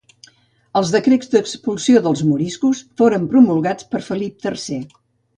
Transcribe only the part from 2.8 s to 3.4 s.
foren